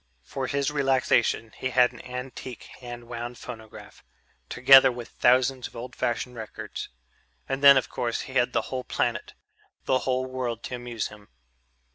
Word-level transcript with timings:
For 0.23 0.47
his 0.47 0.71
relaxation 0.71 1.51
he 1.55 1.69
had 1.69 1.91
an 1.91 2.01
antique 2.03 2.63
hand 2.79 3.07
wound 3.07 3.37
phonograph, 3.37 4.03
together 4.49 4.91
with 4.91 5.09
thousands 5.09 5.67
of 5.67 5.75
old 5.75 5.95
fashioned 5.95 6.33
records. 6.35 6.89
And 7.47 7.63
then, 7.63 7.77
of 7.77 7.87
course, 7.89 8.21
he 8.21 8.33
had 8.33 8.51
the 8.51 8.61
whole 8.73 8.83
planet, 8.83 9.35
the 9.85 9.99
whole 9.99 10.25
world 10.25 10.63
to 10.63 10.75
amuse 10.75 11.09
him. 11.09 11.27